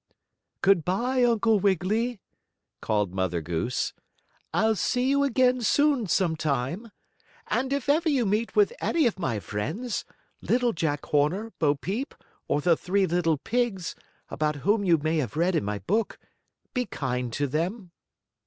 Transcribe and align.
"Good 0.63 0.83
bye, 0.83 1.23
Uncle 1.23 1.59
Wiggily!" 1.59 2.19
called 2.81 3.13
Mother 3.13 3.39
Goose. 3.39 3.93
"I'll 4.51 4.73
see 4.75 5.07
you 5.07 5.23
again, 5.23 5.61
soon, 5.61 6.07
sometime. 6.07 6.91
And 7.45 7.71
if 7.71 7.87
ever 7.87 8.09
you 8.09 8.25
meet 8.25 8.55
with 8.55 8.73
any 8.81 9.05
of 9.05 9.19
my 9.19 9.39
friends, 9.39 10.03
Little 10.41 10.73
Jack 10.73 11.05
Horner, 11.05 11.53
Bo 11.59 11.75
Peep, 11.75 12.15
or 12.47 12.61
the 12.61 12.75
three 12.75 13.05
little 13.05 13.37
pigs, 13.37 13.93
about 14.31 14.55
whom 14.65 14.83
you 14.83 14.97
may 14.97 15.17
have 15.17 15.37
read 15.37 15.53
in 15.53 15.63
my 15.63 15.77
book, 15.77 16.17
be 16.73 16.87
kind 16.87 17.31
to 17.33 17.45
them." 17.45 17.91